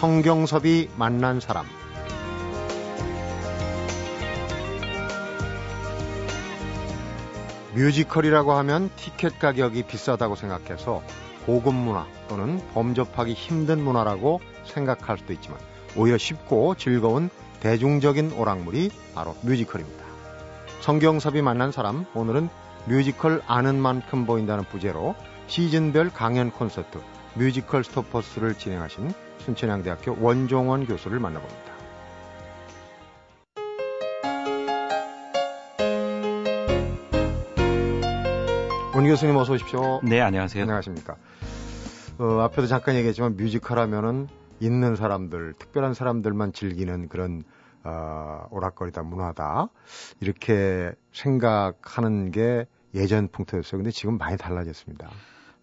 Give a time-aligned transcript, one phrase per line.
[0.00, 1.66] 성경섭이 만난 사람
[7.74, 11.02] 뮤지컬이라고 하면 티켓 가격이 비싸다고 생각해서
[11.46, 15.58] 고급 문화 또는 범접하기 힘든 문화라고 생각할 수도 있지만
[15.96, 20.04] 오히려 쉽고 즐거운 대중적인 오락물이 바로 뮤지컬입니다.
[20.80, 22.48] 성경섭이 만난 사람 오늘은
[22.84, 25.16] 뮤지컬 아는 만큼 보인다는 부제로
[25.48, 27.00] 시즌별 강연 콘서트
[27.34, 31.78] 뮤지컬 스토퍼스를 진행하신 순천향대학교 원종원 교수를 만나봅니다.
[38.94, 40.00] 원 교수님 어서 오십시오.
[40.02, 40.62] 네, 안녕하세요.
[40.62, 41.16] 안녕하십니까.
[42.18, 44.26] 어, 앞에도 잠깐 얘기했지만 뮤지컬 하면은
[44.58, 47.44] 있는 사람들, 특별한 사람들만 즐기는 그런
[47.84, 49.68] 어, 오락거리다 문화다
[50.20, 53.78] 이렇게 생각하는 게 예전 풍토였어요.
[53.78, 55.08] 근데 지금 많이 달라졌습니다.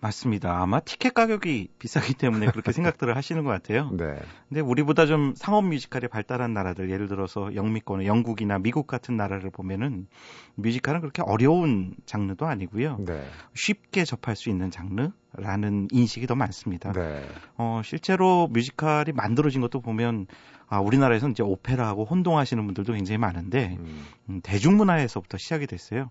[0.06, 0.62] 맞습니다.
[0.62, 3.90] 아마 티켓 가격이 비싸기 때문에 그렇게 생각들을 하시는 것 같아요.
[3.92, 4.16] 네.
[4.48, 10.08] 근데 우리보다 좀 상업 뮤지컬이 발달한 나라들, 예를 들어서 영미권의 영국이나 미국 같은 나라를 보면은
[10.56, 12.98] 뮤지컬은 그렇게 어려운 장르도 아니고요.
[13.00, 13.24] 네.
[13.56, 16.92] 쉽게 접할 수 있는 장르라는 인식이 더 많습니다.
[16.92, 17.28] 네.
[17.58, 20.28] 어, 실제로 뮤지컬이 만들어진 것도 보면
[20.68, 24.06] 아, 우리나라에서는 이제 오페라하고 혼동하시는 분들도 굉장히 많은데 음.
[24.30, 26.10] 음, 대중문화에서부터 시작이 됐어요.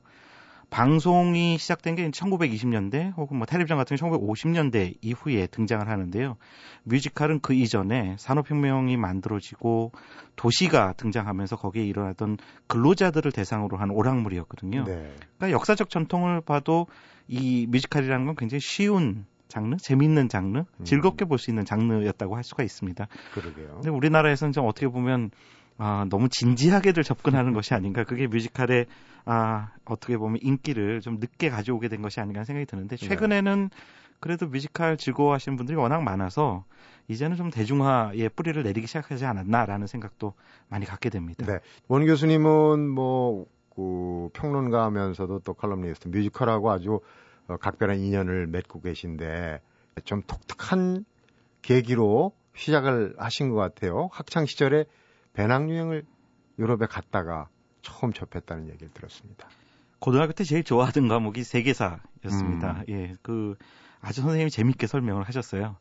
[0.70, 6.36] 방송이 시작된 게 1920년대 혹은 뭐 텔레비전 같은 게 1950년대 이후에 등장을 하는데요.
[6.84, 9.92] 뮤지컬은 그 이전에 산업혁명이 만들어지고
[10.36, 14.84] 도시가 등장하면서 거기에 일어났던 근로자들을 대상으로 한 오락물이었거든요.
[14.84, 15.14] 네.
[15.38, 16.86] 그러니까 역사적 전통을 봐도
[17.28, 20.84] 이 뮤지컬이라는 건 굉장히 쉬운 장르, 재밌는 장르, 음.
[20.84, 23.06] 즐겁게 볼 수 있는 장르였다고 할 수가 있습니다.
[23.34, 23.74] 그러게요.
[23.74, 25.30] 근데 우리나라에서는 좀 어떻게 보면
[25.76, 28.04] 아, 너무 진지하게들 접근하는 것이 아닌가.
[28.04, 28.86] 그게 뮤지컬의
[29.24, 33.06] 아, 어떻게 보면 인기를 좀 늦게 가져오게 된 것이 아닌가 생각이 드는데 네.
[33.08, 33.70] 최근에는
[34.20, 36.64] 그래도 뮤지컬 즐거워하시는 분들이 워낙 많아서
[37.08, 40.34] 이제는 좀 대중화의 뿌리를 내리기 시작하지 않았나라는 생각도
[40.68, 41.44] 많이 갖게 됩니다.
[41.46, 41.58] 네.
[41.88, 47.00] 원 교수님은 뭐, 그 평론가 하면서도 또 칼럼니스트, 뮤지컬하고 아주
[47.48, 49.60] 어, 각별한 인연을 맺고 계신데
[50.04, 51.04] 좀 독특한
[51.62, 54.08] 계기로 시작을 하신 것 같아요.
[54.12, 54.84] 학창 시절에
[55.34, 56.04] 배낭여행을
[56.58, 57.48] 유럽에 갔다가
[57.82, 59.48] 처음 접했다는 얘기를 들었습니다.
[59.98, 62.70] 고등학교 때 제일 좋아하던 과목이 세계사였습니다.
[62.80, 62.84] 음.
[62.88, 63.56] 예, 그
[64.00, 65.76] 아주 선생님이 재밌게 설명을 하셨어요.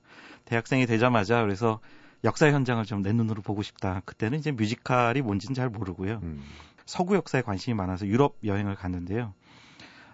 [0.46, 1.80] 대학생이 되자마자 그래서
[2.24, 4.02] 역사 현장을 좀 내 눈으로 보고 싶다.
[4.06, 6.20] 그때는 이제 뮤지컬이 뭔지는 잘 모르고요.
[6.24, 6.42] 음.
[6.86, 9.34] 서구 역사에 관심이 많아서 유럽 여행을 갔는데요.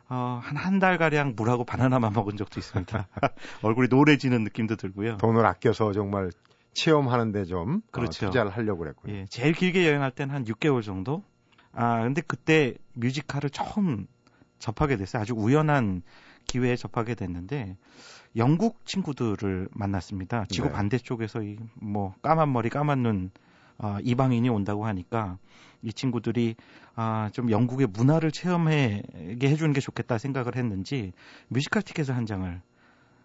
[0.09, 3.07] 어, 한 한 달 가량 물하고 바나나만 먹은 적도 있습니다.
[3.61, 5.17] 얼굴이 노래지는 느낌도 들고요.
[5.17, 6.31] 돈을 아껴서 정말
[6.73, 8.27] 체험하는데 좀 어, 그렇죠.
[8.27, 9.13] 투자를 하려고 그랬군요.
[9.13, 11.23] 예, 제일 길게 여행할 때는 한 6개월 정도.
[11.71, 14.07] 아, 근데 그때 뮤지컬을 처음
[14.59, 15.21] 접하게 됐어요.
[15.21, 16.01] 아주 우연한
[16.47, 17.77] 기회에 접하게 됐는데
[18.35, 20.45] 영국 친구들을 만났습니다.
[20.49, 20.73] 지구 네.
[20.73, 23.31] 반대쪽에서 이 뭐 까만 머리 까만 눈
[23.77, 25.37] 아, 이방인이 온다고 하니까
[25.81, 26.55] 이 친구들이
[26.95, 29.03] 아, 좀 영국의 문화를 체험하게
[29.43, 31.13] 해주는 게 좋겠다 생각을 했는지
[31.47, 32.61] 뮤지컬 티켓을 한 장을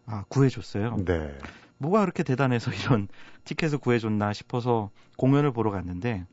[0.06, 0.97] 아, 구해줬어요.
[1.05, 1.37] 네.
[1.84, 3.08] 뭐가 그렇게 대단해서 이런
[3.44, 6.26] 티켓을 구해줬나 싶어서 공연을 보러 갔는데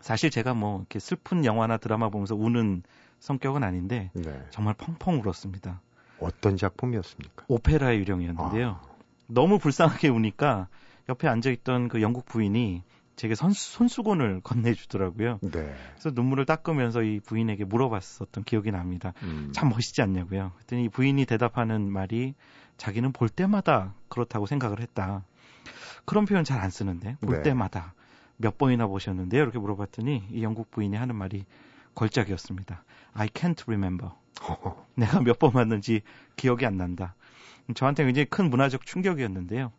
[0.00, 2.82] 사실 제가 뭐 이렇게 슬픈 영화나 드라마 보면서 우는
[3.20, 4.44] 성격은 아닌데 네.
[4.50, 5.80] 정말 펑펑 울었습니다.
[6.18, 7.44] 어떤 작품이었습니까?
[7.48, 8.80] 오페라의 유령이었는데요.
[9.28, 10.68] 너무 불쌍하게 우니까
[11.08, 12.82] 옆에 앉아 있던 그 영국 부인이
[13.16, 15.38] 제게 선, 손수건을 건네주더라고요.
[15.42, 15.74] 네.
[15.92, 19.12] 그래서 눈물을 닦으면서 이 부인에게 물어봤었던 기억이 납니다.
[19.22, 19.50] 음.
[19.52, 20.52] 참 멋있지 않냐고요.
[20.56, 22.34] 그랬더니 이 부인이 대답하는 말이
[22.78, 25.24] 자기는 볼 때마다 그렇다고 생각을 했다.
[26.04, 27.42] 그런 표현 잘 안 쓰는데 볼 네.
[27.42, 27.94] 때마다
[28.38, 29.42] 몇 번이나 보셨는데요?
[29.42, 31.44] 이렇게 물어봤더니 이 영국 부인이 하는 말이
[31.94, 32.82] 걸작이었습니다.
[33.14, 34.10] I can't remember.
[34.96, 36.00] 내가 몇 번 봤는지
[36.36, 37.14] 기억이 안 난다.
[37.74, 39.70] 저한테 굉장히 큰 문화적 충격이었는데요.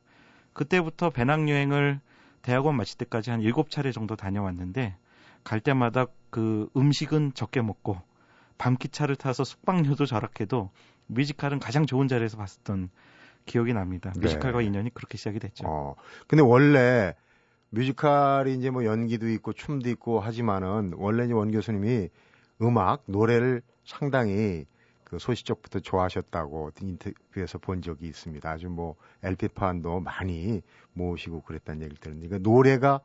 [0.54, 2.00] 그때부터 배낭여행을
[2.44, 4.96] 대학원 마칠 때까지 한 일곱 차례 정도 다녀왔는데
[5.44, 8.00] 갈 때마다 그 음식은 적게 먹고
[8.58, 10.70] 밤기차를 타서 숙박료도 절약해도
[11.08, 12.90] 뮤지컬은 가장 좋은 자리에서 봤었던
[13.46, 14.12] 기억이 납니다.
[14.16, 14.22] 네.
[14.22, 15.66] 뮤지컬과 인연이 그렇게 시작이 됐죠.
[15.68, 15.96] 어.
[16.28, 17.16] 근데 원래
[17.72, 22.10] 뮤지컬이 이제 뭐 연기도 있고 춤도 있고 하지만은 원래 이제 원 교수님이
[22.62, 24.66] 음악, 노래를 상당히
[25.14, 28.50] 그 소시적부터 좋아하셨다고 인터뷰에서 본 적이 있습니다.
[28.50, 30.62] 아주 뭐 LP판도 많이
[30.94, 33.00] 모으시고 그랬다는 얘기를 들었는데 그 노래가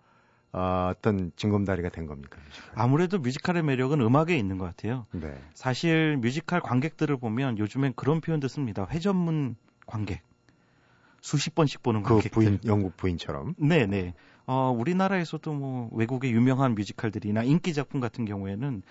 [0.51, 2.39] 어, 어떤 징검다리가 된 겁니까?
[2.43, 2.73] 뮤지컬?
[2.75, 5.05] 아무래도 뮤지컬의 매력은 음악에 있는 것 같아요.
[5.11, 5.39] 네.
[5.53, 8.87] 사실 뮤지컬 관객들을 보면 요즘엔 그런 표현도 씁니다.
[8.91, 10.23] 회전문 관객.
[11.21, 12.31] 수십 번씩 보는 그 관객들.
[12.31, 13.55] 부인, 영국 부인처럼.
[13.59, 14.15] 네 네.
[14.47, 18.83] 어, 우리나라에서도 뭐 외국의 유명한 뮤지컬들이나 인기 작품 같은 경우에는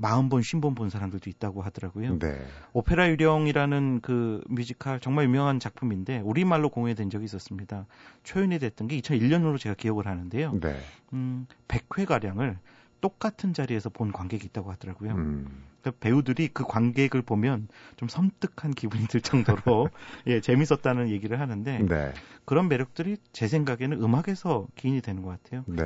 [0.00, 2.18] 40번, 50번 본 사람들도 있다고 하더라고요.
[2.18, 2.46] 네.
[2.72, 7.86] 오페라 유령이라는 그 뮤지컬 정말 유명한 작품인데 우리말로 공연된 적이 있었습니다.
[8.22, 10.58] 초연이 됐던 게 2001년으로 제가 기억을 하는데요.
[10.60, 10.76] 네.
[11.12, 12.58] 음, 100회 가량을
[13.00, 15.12] 똑같은 자리에서 본 관객이 있다고 하더라고요.
[15.12, 15.64] 음.
[15.82, 19.90] 그 배우들이 그 관객을 보면 좀 섬뜩한 기분이 들 정도로
[20.26, 22.12] 예, 재밌었다는 얘기를 하는데 네.
[22.46, 25.64] 그런 매력들이 제 생각에는 음악에서 기인이 되는 것 같아요.
[25.66, 25.82] 네.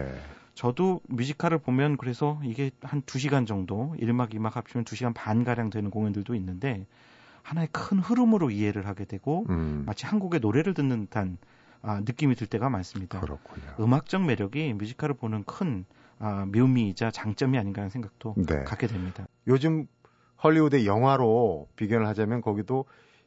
[0.58, 5.88] 저도 뮤지컬을 보면 그래서 이게 한 2시간 정도 1막 2막 합치면 2시간 반 가량 되는
[5.88, 6.84] 공연들도 있는데
[7.44, 9.84] 하나의 큰 흐름으로 이해를 하게 되고 음.
[9.86, 11.38] 마치 한국의 노래를 듣는 듯한
[11.80, 13.20] 아, 느낌이 들 때가 많습니다.
[13.20, 13.72] 그렇군요.
[13.78, 15.84] 음악적 매력이 뮤지컬을 보는 큰
[16.18, 18.64] 아, 묘미이자 장점이 아닌가 하는 생각도 네.
[18.64, 19.28] 갖게 됩니다.
[19.46, 19.86] 요즘
[20.42, 22.84] 헐리우드의 영화로 비교를 하자면 거기도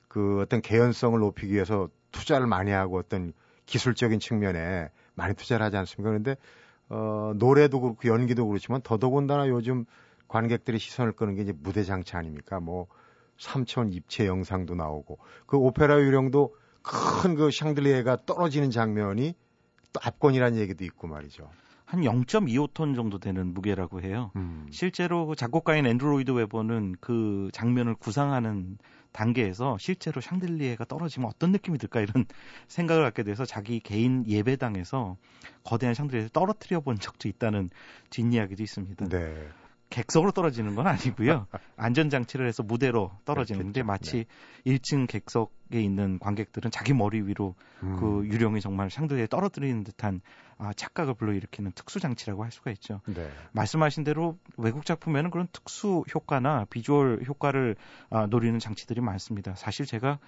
[0.10, 3.32] 그 어떤 개연성을 높이기 위해서 투자를 많이 하고 어떤
[3.68, 6.10] 기술적인 측면에 많이 투자를 하지 않습니까?
[6.10, 6.36] 그런데
[6.94, 9.86] 어, 노래도 그렇고 연기도 그렇지만 더더군다나 요즘
[10.28, 12.60] 관객들의 시선을 끄는 게 이제 무대 장치 아닙니까?
[12.60, 12.88] 뭐
[13.38, 16.54] 삼차원 입체 영상도 나오고 그 오페라 유령도
[16.84, 19.36] 큰 그 샹들리에가 떨어지는 장면이
[19.94, 21.50] 또 압권이라는 얘기도 있고 말이죠.
[21.92, 24.32] 한 0.25톤 정도 되는 무게라고 해요.
[24.38, 24.66] 음.
[24.72, 28.78] 실제로 그 작곡가인 앤드루 로이드 웨버는 그 장면을 구상하는
[29.12, 32.24] 단계에서 실제로 샹들리에가 떨어지면 어떤 느낌이 들까 이런
[32.70, 35.18] 생각을 갖게 돼서 자기 개인 예배당에서
[35.66, 37.70] 거대한 샹들리에를 떨어뜨려 본 적도 있다는
[38.10, 39.10] 뒷이야기도 있습니다.
[39.10, 39.50] 네.
[39.92, 41.46] 객석으로 떨어지는 건 아니고요.
[41.78, 43.84] 안전장치를 해서 무대로 떨어지는데.
[43.84, 44.26] 마치
[44.66, 47.98] 1층 객석에 있는 관객들은 자기 머리 위로 음.
[47.98, 50.22] 그 유령이 정말 샹들리에 떨어뜨리는 듯한
[50.58, 53.02] 아, 착각을 불러일으키는 특수 장치라고 할 수가 있죠.
[53.06, 53.30] 네.
[53.52, 57.76] 말씀하신 대로 외국 작품에는 그런 특수 효과나 비주얼 효과를
[58.10, 59.56] 아, 노리는 장치들이 많습니다.
[59.56, 60.20] 사실 제가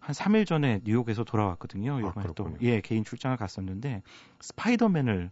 [0.00, 1.98] 한 3일 전에 뉴욕에서 돌아왔거든요.
[1.98, 2.58] 이번에 또 그렇군요.
[2.62, 4.02] 예, 개인 출장을 갔었는데
[4.40, 5.30] 스파이더맨을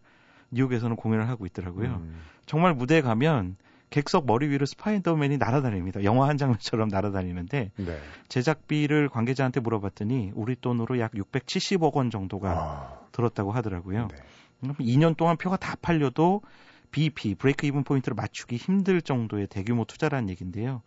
[0.52, 1.96] 뉴욕에서는 공연을 하고 있더라고요.
[1.96, 2.20] 음.
[2.46, 3.56] 정말 무대에 가면
[3.92, 6.02] 객석 머리 위로 스파이더맨이 날아다닙니다.
[6.02, 7.98] 영화 한 장면처럼 날아다니는데 네.
[8.28, 14.08] 제작비를 관계자한테 물어봤더니 우리 돈으로 약 670억 원 정도가 아, 들었다고 하더라고요.
[14.10, 14.16] 네.
[14.60, 16.40] 그럼 2년 동안 표가 다 팔려도
[16.90, 20.82] BP 브레이크 이븐 포인트를 맞추기 힘들 정도의 대규모 투자라는 얘기인데요.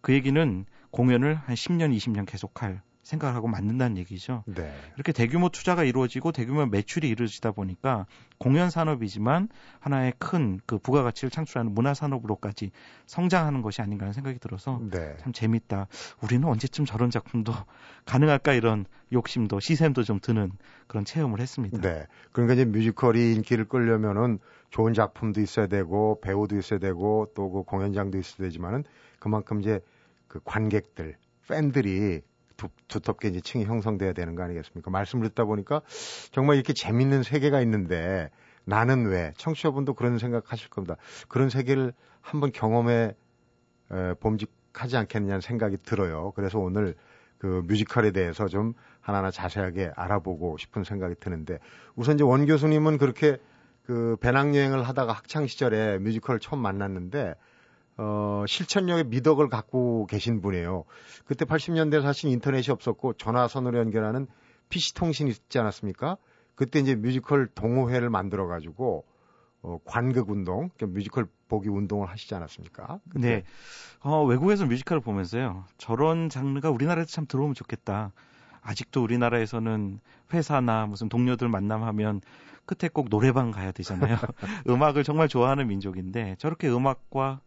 [0.00, 4.42] 그 얘기는 공연을 한 10년, 20년 계속할 생각을 하고 만든다는 얘기죠.
[4.46, 4.74] 네.
[4.96, 8.06] 이렇게 대규모 투자가 이루어지고 대규모 매출이 이루어지다 보니까
[8.38, 9.48] 공연 산업이지만
[9.78, 12.70] 하나의 큰 그 부가가치를 창출하는 문화 산업으로까지
[13.06, 15.16] 성장하는 것이 아닌가 하는 생각이 들어서 네.
[15.20, 15.86] 참 재밌다.
[16.22, 17.52] 우리는 언제쯤 저런 작품도
[18.06, 20.52] 가능할까 이런 욕심도 시샘도 좀 드는
[20.86, 21.80] 그런 체험을 했습니다.
[21.80, 22.06] 네.
[22.32, 24.38] 그러니까 이제 뮤지컬이 인기를 끌려면은
[24.70, 28.84] 좋은 작품도 있어야 되고 배우도 있어야 되고 또 그 공연장도 있어야 되지만은
[29.20, 29.80] 그만큼 이제
[30.26, 31.16] 그 관객들,
[31.46, 32.22] 팬들이
[32.56, 34.90] 두, 두텁게 이제 층이 형성돼야 되는 거 아니겠습니까?
[34.90, 35.82] 말씀을 듣다 보니까
[36.32, 38.30] 정말 이렇게 재밌는 세계가 있는데
[38.64, 40.96] 나는 왜 청취자분도 그런 생각하실 겁니다.
[41.28, 43.14] 그런 세계를 한번 경험해
[43.92, 46.32] 에, 봄직하지 않겠느냐는 생각이 들어요.
[46.34, 46.94] 그래서 오늘
[47.38, 51.58] 그 뮤지컬에 대해서 좀 하나하나 자세하게 알아보고 싶은 생각이 드는데
[51.94, 53.36] 우선 이제 원 교수님은 그렇게
[53.84, 57.34] 그 배낭여행을 하다가 학창 시절에 뮤지컬을 처음 만났는데
[57.96, 60.84] 어, 실천력의 미덕을 갖고 계신 분이에요.
[61.26, 64.26] 그때 80년대 사실 인터넷이 없었고 전화선으로 연결하는
[64.68, 66.16] PC통신이 있지 않았습니까?
[66.54, 69.04] 그때 이제 뮤지컬 동호회를 만들어 가지고
[69.62, 73.00] 어, 관극 운동, 그러니까 뮤지컬 보기 운동을 하시지 않았습니까?
[73.14, 73.44] 네.
[74.00, 75.64] 어, 외국에서 뮤지컬을 보면서요.
[75.78, 78.12] 저런 장르가 우리나라에도 참 들어오면 좋겠다.
[78.60, 80.00] 아직도 우리나라에서는
[80.32, 82.20] 회사나 무슨 동료들 만남하면
[82.66, 84.16] 끝에 꼭 노래방 가야 되잖아요.
[84.68, 87.40] 음악을 정말 좋아하는 민족인데 저렇게 음악과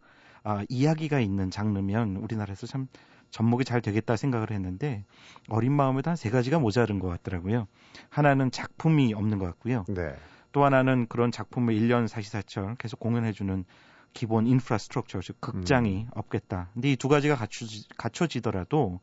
[0.44, 2.86] 아, 이야기가 있는 장르면 우리나라에서 참
[3.30, 5.04] 접목이 잘 되겠다 생각을 했는데
[5.48, 7.66] 어린 마음에도 한 세 가지가 모자른 것 같더라고요.
[8.08, 9.84] 하나는 작품이 없는 것 같고요.
[9.88, 10.14] 네.
[10.52, 13.64] 또 하나는 그런 작품을 1년 사시사철 계속 공연해주는
[14.14, 16.10] 기본 인프라스트럭처, 즉 극장이 음.
[16.14, 16.70] 없겠다.
[16.72, 19.00] 근데 이 두 가지가 갖춰지, 갖춰지더라도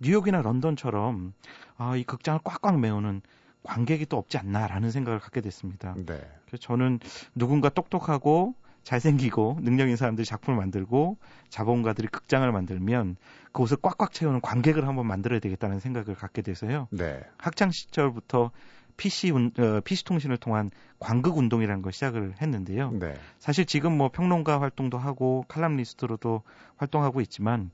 [0.00, 1.32] 뉴욕이나 런던처럼
[1.76, 3.22] 아, 이 극장을 꽉꽉 메우는
[3.62, 5.94] 관객이 또 없지 않나라는 생각을 갖게 됐습니다.
[5.94, 6.04] 네.
[6.46, 6.98] 그래서 저는
[7.36, 11.18] 누군가 똑똑하고 잘생기고 능력 있는 사람들이 작품을 만들고
[11.48, 13.16] 자본가들이 극장을 만들면
[13.52, 16.88] 그곳을 꽉꽉 채우는 관객을 한번 만들어야 되겠다는 생각을 갖게 돼서요.
[16.90, 17.20] 네.
[17.38, 18.50] 학창 시절부터
[18.96, 22.92] PC 운, 어, PC 통신을 통한 관극 운동이라는 걸 시작을 했는데요.
[22.92, 23.14] 네.
[23.38, 26.42] 사실 지금 뭐 평론가 활동도 하고 칼럼니스트로도
[26.76, 27.70] 활동하고 있지만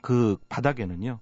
[0.00, 1.20] 그 바닥에는요.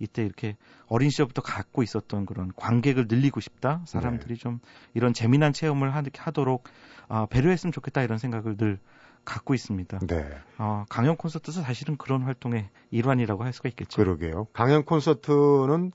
[0.00, 3.82] 이때 이렇게 어린 시절부터 갖고 있었던 그런 관객을 늘리고 싶다.
[3.84, 4.58] 사람들이 좀
[4.94, 6.64] 이런 재미난 체험을 하, 하도록
[7.08, 8.78] 아, 배려했으면 좋겠다 이런 생각을 늘
[9.24, 9.98] 갖고 있습니다.
[10.06, 10.28] 네.
[10.58, 14.02] 어, 강연 콘서트도 사실은 그런 활동의 일환이라고 할 수가 있겠죠.
[14.02, 14.46] 그러게요.
[14.54, 15.92] 강연 콘서트는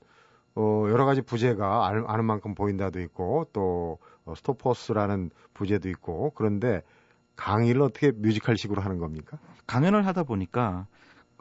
[0.54, 6.82] 어, 여러 가지 부제가 알- 아는 만큼 보인다도 있고 또 어, 스토퍼스라는 부제도 있고 그런데
[7.34, 9.38] 강의를 어떻게 뮤지컬식으로 하는 겁니까?
[9.66, 10.86] 강연을 하다 보니까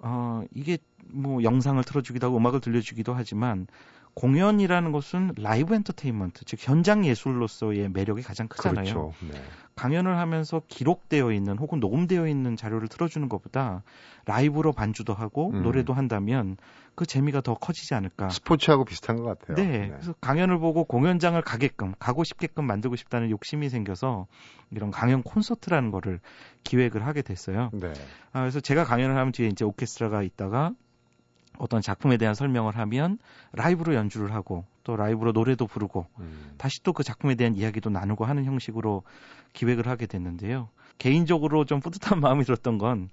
[0.04, 3.68] 어 이게 뭐 영상을 틀어주기도 하고 음악을 들려주기도 하지만
[4.16, 8.84] 공연이라는 것은 라이브 엔터테인먼트, 즉 현장 예술로서의 매력이 가장 크잖아요.
[8.84, 9.14] 그렇죠.
[9.30, 9.42] 네.
[9.76, 13.84] 강연을 하면서 기록되어 있는 혹은 녹음되어 있는 자료를 틀어주는 것보다
[14.26, 15.64] 라이브로 반주도 하고 음.
[15.64, 16.56] 노래도 한다면
[16.96, 18.30] 그 재미가 더 커지지 않을까.
[18.30, 19.58] 스포츠하고 비슷한 것 같아요.
[19.58, 19.90] 네, 네.
[19.90, 24.28] 그래서 강연을 보고 공연장을 가게끔 가고 싶게끔 만들고 싶다는 욕심이 생겨서
[24.72, 26.22] 이런 강연 콘서트라는 거를
[26.64, 27.70] 기획을 하게 됐어요.
[27.74, 27.92] 네.
[28.32, 30.72] 아, 그래서 제가 강연을 하면 뒤에 이제 오케스트라가 있다가
[31.60, 33.18] 어떤 작품에 대한 설명을 하면
[33.54, 36.54] 라이브로 연주를 하고 또 라이브로 노래도 부르고 음.
[36.58, 39.04] 다시 또 그 작품에 대한 이야기도 나누고 하는 형식으로
[39.54, 40.70] 기획을 하게 됐는데요.
[40.98, 43.10] 개인적으로 좀 뿌듯한 마음이 들었던 건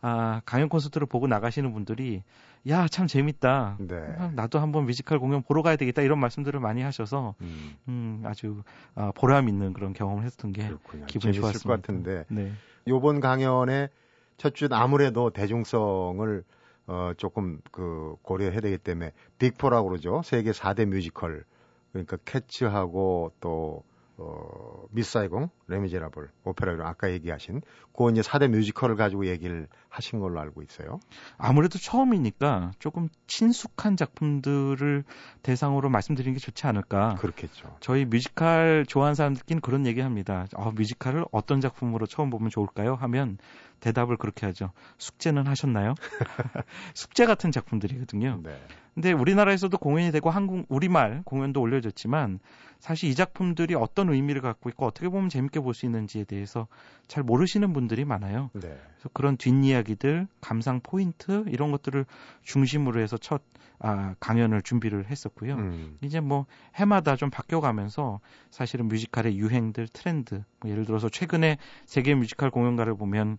[0.00, 2.22] 아, 강연 콘서트를 보고 나가시는 분들이
[2.68, 3.76] 야, 참 재밌다.
[3.78, 3.94] 네.
[4.18, 6.02] 아, 나도 한번 뮤지컬 공연 보러 가야 되겠다.
[6.02, 8.62] 이런 말씀들을 많이 하셔서 음, 음 아주
[8.94, 11.06] 아, 보람 있는 그런 경험을 했던 게 그렇군요.
[11.06, 12.24] 기분이 좋았을 것 같은데.
[12.28, 12.52] 네.
[12.88, 13.90] 요번 강연의
[14.36, 16.42] 첫주 아무래도 대중성을
[16.86, 20.22] 어, 조금 그 고려해야 되기 때문에 Big Four라고 그러죠.
[20.24, 21.44] 세계 4대 뮤지컬.
[21.92, 23.82] 그러니까 캣츠하고 또
[24.18, 27.60] 어, 미스 사이공, 레미제라블, 오페라 이런 아까 얘기하신
[27.96, 31.00] 그 이제 4대 뮤지컬을 가지고 얘기를 하신 걸로 알고 있어요.
[31.38, 35.04] 아무래도 처음이니까 조금 친숙한 작품들을
[35.42, 37.16] 대상으로 말씀드리는 게 좋지 않을까.
[37.16, 37.76] 그렇겠죠.
[37.80, 40.46] 저희 뮤지컬 좋아하는 사람들끼리 그런 얘기 합니다.
[40.54, 42.94] 어, 뮤지컬을 어떤 작품으로 처음 보면 좋을까요?
[42.94, 43.38] 하면
[43.80, 44.72] 대답을 그렇게 하죠.
[44.98, 45.94] 숙제는 하셨나요?
[46.94, 48.40] 숙제 같은 작품들이거든요.
[48.42, 48.58] 네.
[48.94, 52.40] 근데 우리나라에서도 공연이 되고 한국 우리말 공연도 올려졌지만
[52.78, 56.66] 사실 이 작품들이 어떤 의미를 갖고 있고 어떻게 보면 재밌게 볼 수 있는지에 대해서
[57.06, 58.50] 잘 모르시는 분들이 많아요.
[58.54, 58.60] 네.
[58.60, 62.06] 그래서 그런 뒷이야기들, 감상 포인트 이런 것들을
[62.42, 63.42] 중심으로 해서 첫
[63.78, 65.54] 아, 강연을 준비를 했었고요.
[65.56, 65.98] 음.
[66.00, 66.46] 이제 뭐
[66.76, 68.20] 해마다 좀 바뀌어가면서
[68.50, 73.36] 사실은 뮤지컬의 유행들, 트렌드, 뭐 예를 들어서 최근에 세계 뮤지컬 공연가를 보면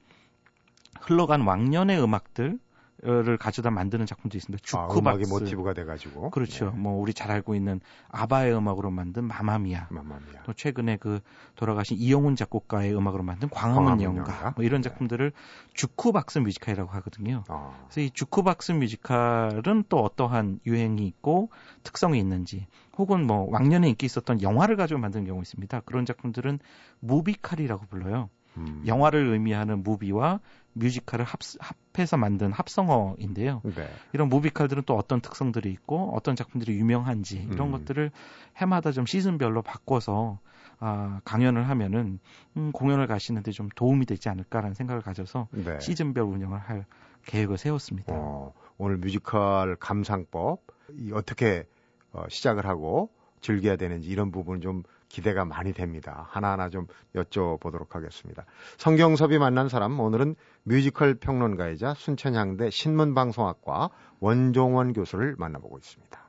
[1.01, 2.59] 흘러간 왕년의 음악들
[3.03, 4.63] 를 가져다 만드는 작품도 있습니다.
[4.63, 5.27] 주크박스.
[5.27, 6.31] 아, 모티브가 돼가지고.
[6.31, 6.71] 그렇죠.
[6.71, 6.77] 네.
[6.77, 9.89] 뭐 우리 잘 알고 있는 아바의 음악으로 만든 마마미아.
[9.91, 10.41] 마마미아.
[10.45, 11.19] 또 최근에 그
[11.55, 14.53] 돌아가신 이영훈 작곡가의 음악으로 만든 광화문 연가.
[14.55, 14.89] 뭐 이런 네.
[14.89, 15.73] 작품들을 네.
[15.75, 17.43] 주크박스 뮤지컬이라고 하거든요.
[17.49, 17.85] 아.
[17.85, 21.51] 그래서 이 주크박스 뮤지컬은 또 어떠한 유행이 있고
[21.83, 22.65] 특성이 있는지
[22.97, 25.81] 혹은 뭐 왕년에 인기 있었던 영화를 가지고 만든 경우 있습니다.
[25.81, 26.57] 그런 작품들은
[27.01, 28.31] 무비칼이라고 불러요.
[28.57, 28.83] 음.
[28.87, 30.39] 영화를 의미하는 무비와
[30.77, 33.61] 뮤지컬을 합, 합해서 만든 합성어인데요.
[33.63, 33.89] 네.
[34.13, 37.71] 이런 무비컬들은 또 어떤 특성들이 있고 어떤 작품들이 유명한지 이런 음.
[37.71, 38.11] 것들을
[38.57, 40.39] 해마다 좀 시즌별로 바꿔서
[40.79, 42.19] 아, 강연을 하면은
[42.55, 45.79] 음, 공연을 가시는데 좀 도움이 되지 않을까라는 생각을 가져서 네.
[45.79, 46.85] 시즌별 운영을 할
[47.25, 48.13] 계획을 세웠습니다.
[48.15, 50.61] 어, 오늘 뮤지컬 감상법
[50.93, 51.65] 이 어떻게
[52.11, 56.27] 어, 시작을 하고 즐겨야 되는지 이런 부분 좀 기대가 많이 됩니다.
[56.29, 58.45] 하나하나 좀 여쭤보도록 하겠습니다.
[58.77, 66.27] 성경섭이 만난 사람 오늘은 뮤지컬 평론가이자 순천향대 신문방송학과 원종원 교수를 만나보고 있습니다.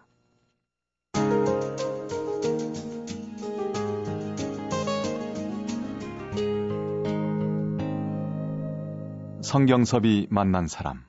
[9.42, 11.02] 성경섭이 만난 사람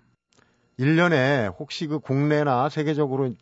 [0.80, 3.34] 1년에 혹시 그 국내나 세계적으로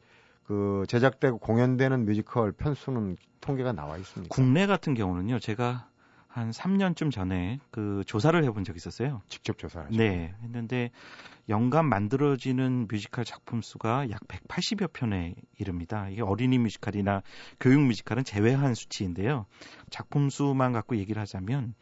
[0.48, 4.34] 그 제작되고 공연되는 뮤지컬 편수는 통계가 나와 있습니다.
[4.34, 5.90] 국내 같은 경우는요, 제가
[6.28, 9.22] 한 3년쯤 전에 그 조사를 해본 적이 있었어요.
[9.28, 10.92] 직접 조사를 네, 했는데
[11.50, 16.10] 연간 만들어지는 뮤지컬 작품 수가 약 180여 편에 이릅니다.
[16.10, 17.24] 이게 어린이 뮤지컬이나
[17.60, 19.48] 교육 뮤지컬은 제외한 수치인데요.
[19.90, 21.74] 작품 수만 갖고 얘기를 하자면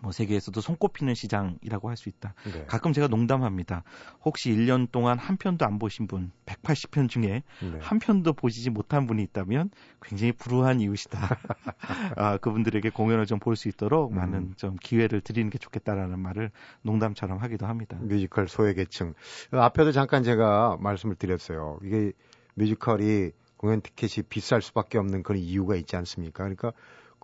[0.00, 2.34] 뭐 세계에서도 손꼽히는 시장이라고 할 수 있다.
[2.52, 2.64] 네.
[2.66, 3.84] 가끔 제가 농담합니다.
[4.24, 7.78] 혹시 1년 동안 한 편도 안 보신 분, 180편 중에 네.
[7.80, 9.70] 한 편도 보시지 못한 분이 있다면
[10.02, 11.18] 굉장히 불우한 이웃이다.
[12.16, 14.16] 아, 그분들에게 공연을 좀 볼 수 있도록 음.
[14.16, 16.50] 많은 좀 기회를 드리는 게 좋겠다라는 말을
[16.82, 17.96] 농담처럼 하기도 합니다.
[18.00, 19.14] 뮤지컬 소외계층.
[19.52, 21.78] 앞에도 잠깐 제가 말씀을 드렸어요.
[21.84, 22.12] 이게
[22.54, 26.44] 뮤지컬이 공연 티켓이 비쌀 수밖에 없는 그런 이유가 있지 않습니까?
[26.44, 26.72] 그러니까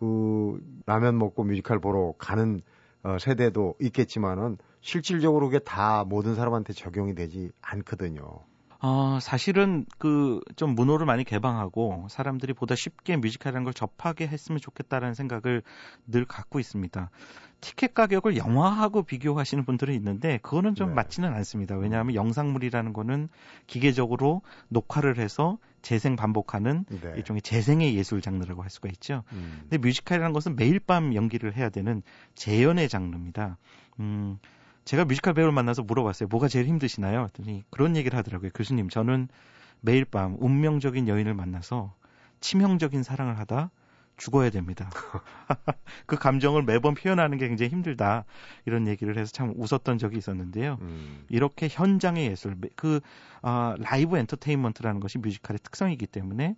[0.00, 2.62] 그 라면 먹고 뮤지컬 보러 가는
[3.02, 8.40] 어, 세대도 있겠지만은 실질적으로 그게 다 모든 사람한테 적용이 되지 않거든요.
[8.80, 15.14] 어, 사실은 그 좀 문호를 많이 개방하고 사람들이 보다 쉽게 뮤지컬이라는 걸 접하게 했으면 좋겠다라는
[15.14, 15.62] 생각을
[16.06, 17.10] 늘 갖고 있습니다.
[17.60, 20.94] 티켓 가격을 영화하고 비교하시는 분들은 있는데 그거는 좀 네.
[20.94, 21.76] 맞지는 않습니다.
[21.76, 23.28] 왜냐하면 영상물이라는 거는
[23.66, 27.14] 기계적으로 녹화를 해서 재생 반복하는 네.
[27.16, 29.25] 일종의 재생의 예술 장르라고 할 수가 있죠.
[29.32, 29.60] 음.
[29.62, 32.02] 근데 뮤지컬이라는 것은 매일 밤 연기를 해야 되는
[32.34, 33.58] 재연의 장르입니다.
[33.99, 34.38] 음,
[34.90, 36.26] 제가 뮤지컬 배우를 만나서 물어봤어요.
[36.26, 37.23] 뭐가 제일 힘드시나요?
[37.23, 38.50] 했더니 그런 얘기를 하더라고요.
[38.52, 39.28] 교수님, 저는
[39.80, 41.94] 매일 밤 운명적인 여인을 만나서
[42.40, 43.70] 치명적인 사랑을 하다
[44.16, 44.90] 죽어야 됩니다.
[46.06, 48.25] 그 감정을 매번 표현하는 게 굉장히 힘들다.
[48.66, 50.78] 이런 얘기를 해서 참 웃었던 적이 있었는데요.
[50.80, 51.25] 음.
[51.28, 52.99] 이렇게 현장의 예술, 그
[53.42, 56.56] 아, 라이브 엔터테인먼트라는 것이 뮤지컬의 특성이기 때문에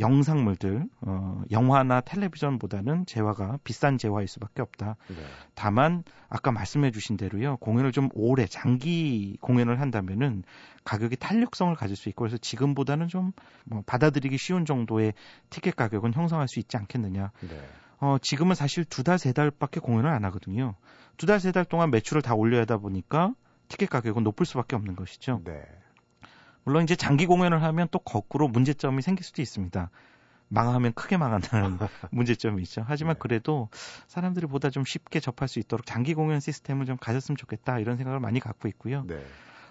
[0.00, 4.96] 영상물들, 어, 영화나 텔레비전보다는 재화가 비싼 재화일 수밖에 없다.
[5.08, 5.16] 네.
[5.54, 7.56] 다만 아까 말씀해 주신 대로요.
[7.58, 10.42] 공연을 좀 오래 장기 공연을 한다면은
[10.84, 13.32] 가격이 탄력성을 가질 수 있고 그래서 지금보다는 좀
[13.64, 15.12] 뭐 받아들이기 쉬운 정도의
[15.50, 17.30] 티켓 가격은 형성할 수 있지 않겠느냐.
[17.42, 17.68] 네.
[18.00, 20.74] 어, 지금은 사실 두 달, 세 달밖에 공연을 안 하거든요.
[21.18, 23.34] 두 달, 세 달 동안 매출을 다 올려야 하다 보니까
[23.68, 25.42] 티켓 가격은 높을 수밖에 없는 것이죠.
[25.44, 25.62] 네.
[26.70, 29.90] 물론 이제 장기 공연을 하면 또 거꾸로 문제점이 생길 수도 있습니다.
[30.46, 31.78] 망하면 크게 망한다는
[32.12, 32.84] 문제점이 있죠.
[32.86, 33.18] 하지만 네.
[33.18, 33.68] 그래도
[34.06, 38.20] 사람들이 보다 좀 쉽게 접할 수 있도록 장기 공연 시스템을 좀 가졌으면 좋겠다 이런 생각을
[38.20, 39.02] 많이 갖고 있고요.
[39.08, 39.20] 네.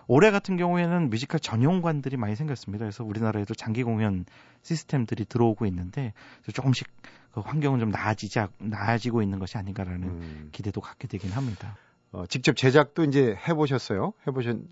[0.07, 2.83] 올해 같은 경우에는 뮤지컬 전용관들이 많이 생겼습니다.
[2.83, 4.25] 그래서 우리나라에도 장기 공연
[4.61, 6.11] 시스템들이 들어오고 있는데
[6.51, 6.85] 조금씩
[7.31, 10.49] 그 환경은 좀 나아지자 나아지고 있는 것이 아닌가라는 음.
[10.51, 11.77] 기대도 갖게 되긴 합니다.
[12.11, 14.11] 어, 직접 제작도 이제 해보셨어요?
[14.27, 14.67] 해보신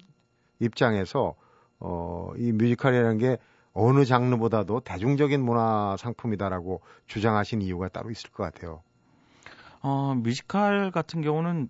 [0.59, 1.35] 입장에서
[1.79, 3.37] 어, 이 뮤지컬이라는 게
[3.73, 8.81] 어느 장르보다도 대중적인 문화 상품이다라고 주장하신 이유가 따로 있을 것 같아요.
[9.81, 11.69] 어, 뮤지컬 같은 경우는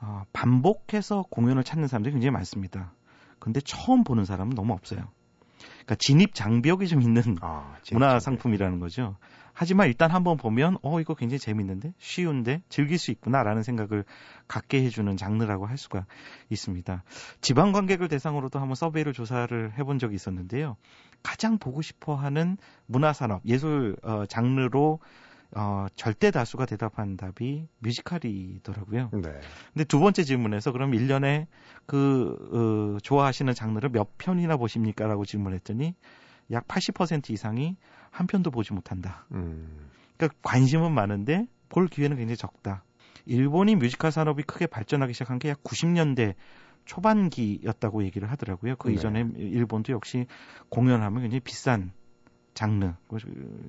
[0.00, 2.92] 어, 반복해서 공연을 찾는 사람들이 굉장히 많습니다.
[3.38, 5.08] 근데 처음 보는 사람은 너무 없어요.
[5.84, 9.16] 그러니까 진입 장벽이 좀 있는 아, 문화 상품이라는 거죠.
[9.52, 14.04] 하지만 일단 한번 보면 어 이거 굉장히 재밌는데 쉬운데 즐길 수 있구나라는 생각을
[14.48, 16.06] 갖게 해주는 장르라고 할 수가
[16.50, 17.04] 있습니다.
[17.40, 20.76] 지방 관객을 대상으로도 한번 서베이를 조사를 해본 적이 있었는데요.
[21.22, 24.98] 가장 보고 싶어하는 문화산업 예술 어, 장르로
[25.56, 29.10] 어, 절대 다수가 대답한 답이 뮤지컬이더라고요.
[29.12, 29.40] 네.
[29.72, 31.46] 근데 두 번째 질문에서 그럼 1년에
[31.86, 35.06] 그, 어, 좋아하시는 장르를 몇 편이나 보십니까?
[35.06, 35.94] 라고 질문했더니
[36.50, 37.76] 약 80% 이상이
[38.10, 39.26] 한 편도 보지 못한다.
[39.32, 39.90] 음.
[40.16, 42.84] 그러니까 관심은 많은데 볼 기회는 굉장히 적다.
[43.26, 46.34] 일본이 뮤지컬 산업이 크게 발전하기 시작한 게 약 90년대
[46.84, 48.76] 초반기였다고 얘기를 하더라고요.
[48.76, 48.94] 그 네.
[48.94, 50.26] 이전에 일본도 역시
[50.68, 51.92] 공연하면 굉장히 비싼
[52.54, 52.94] 장르,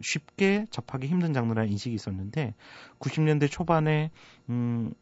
[0.01, 2.53] 쉽게 접하기 힘든 장르라는 인식이 있었는데
[2.99, 4.11] 90년대 초반에
[4.49, 4.93] 음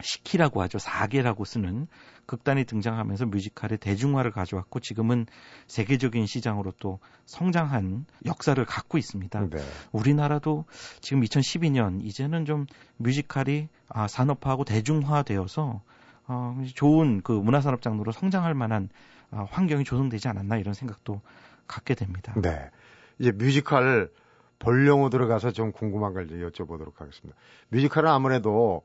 [0.00, 0.78] 시키라고 하죠.
[0.78, 1.88] 사계라고 쓰는
[2.26, 5.26] 극단이 등장하면서 뮤지컬의 대중화를 가져왔고 지금은
[5.66, 9.48] 세계적인 시장으로 또 성장한 역사를 갖고 있습니다.
[9.48, 9.58] 네.
[9.92, 10.64] 우리나라도
[11.00, 12.66] 지금 2012년 이제는 좀
[12.98, 15.82] 뮤지컬이 아, 산업화하고 대중화되어서
[16.28, 18.90] 어, 좋은 그 문화산업 장르로 성장할 만한
[19.30, 21.20] 어, 환경이 조성되지 않았나 이런 생각도
[21.66, 22.34] 갖게 됩니다.
[22.40, 22.70] 네.
[23.18, 24.10] 이제 뮤지컬
[24.58, 27.38] 본령으로 들어가서 좀 궁금한 걸 여쭤보도록 하겠습니다.
[27.68, 28.82] 뮤지컬은 아무래도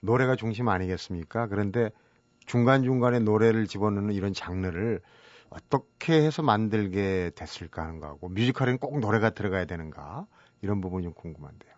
[0.00, 1.48] 노래가 중심 아니겠습니까?
[1.48, 1.90] 그런데
[2.46, 5.00] 중간중간에 노래를 집어넣는 이런 장르를
[5.50, 10.26] 어떻게 해서 만들게 됐을까 하는 거하고 뮤지컬에는 꼭 노래가 들어가야 되는가
[10.62, 11.76] 이런 부분이 좀 궁금한데요.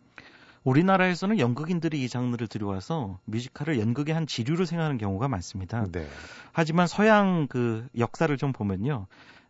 [0.64, 5.86] 우리나라에서는 연극인들이 이 장르를 들여와서 뮤지컬을 연극의 한 지류로 생각하는 경우가 많습니다.
[5.90, 6.06] 네.
[6.52, 9.06] 하지만 서양 그 역사를 좀 보면요.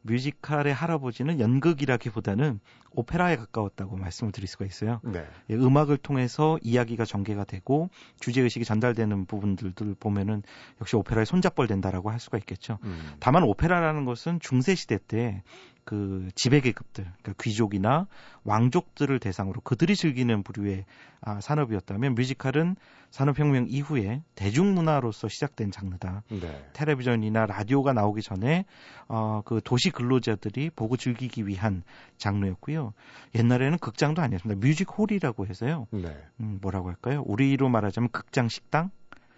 [0.09, 2.61] 뮤지컬의 할아버지는 연극이라기보다는
[2.93, 5.01] 오페라에 가까웠다고 말씀을 드릴 수가 있어요.
[5.05, 5.25] 네.
[5.51, 10.43] 예, 음악을 통해서 이야기가 전개가 되고 주제 의식이 전달되는 부분들을 보면은
[10.81, 12.79] 역시 오페라의 손잡벌 된다라고 할 수가 있겠죠.
[12.85, 13.13] 음.
[13.21, 15.43] 다만 오페라라는 것은 중세 시대 때
[15.89, 18.09] 그 지배 계급들, 그러니까 귀족이나
[18.45, 20.85] 왕족들을 대상으로 그들이 즐기는 부류의
[21.23, 22.77] 아, 산업이었다면 뮤지컬은
[23.11, 26.25] 산업혁명 이후에 대중문화로서 시작된 장르다.
[26.29, 26.69] 네.
[26.75, 28.67] 텔레비전이나 라디오가 나오기 전에
[29.09, 31.83] 어, 그 도시 근로자들이 보고 즐기기 위한
[32.19, 32.93] 장르였고요.
[33.35, 34.61] 옛날에는 극장도 아니었습니다.
[34.61, 35.87] 뮤직홀이라고 해서요.
[35.91, 36.15] 네.
[36.41, 37.23] 음, 뭐라고 할까요?
[37.25, 38.91] 우리로 말하자면 극장 식당.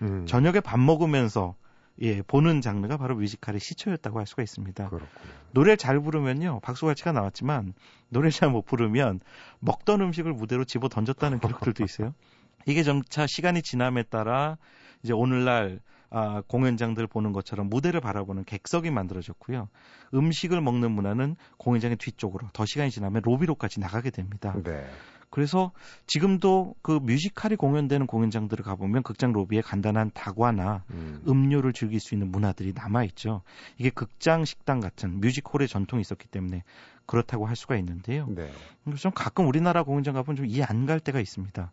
[0.03, 0.27] 음.
[0.27, 1.55] 저녁에 밥 먹으면서
[2.03, 4.89] 예, 보는 장르가 바로 뮤지컬의 시초였다고 할 수가 있습니다.
[4.89, 5.33] 그렇군요.
[5.53, 7.75] 노래를 잘 부르면요, 박수갈치가 나왔지만
[8.09, 9.21] 노래를 잘 못 부르면
[9.61, 12.15] 먹던 음식을 무대로 집어 던졌다는 기록들도 있어요.
[12.67, 14.57] 이게 점차 시간이 지남에 따라
[15.03, 15.81] 이제 오늘날
[16.13, 19.69] 아, 공연장들 보는 것처럼 무대를 바라보는 객석이 만들어졌고요.
[20.13, 24.57] 음식을 먹는 문화는 공연장의 뒤쪽으로 더 시간이 지나면 로비로까지 나가게 됩니다.
[24.65, 24.85] 네.
[25.31, 25.73] 그래서
[26.07, 31.23] 지금도 그 뮤지컬이 공연되는 공연장들을 가보면 극장 로비에 간단한 다과나 음.
[31.51, 33.43] 료를 즐길 수 있는 문화들이 남아있죠.
[33.79, 36.65] 이게 극장 식당 같은 뮤지컬의 전통이 있었기 때문에
[37.07, 38.27] 그렇다고 할 수가 있는데요.
[38.29, 38.51] 네.
[38.97, 41.73] 좀 가끔 우리나라 공연장 가보면 좀 이해 안 갈 때가 있습니다.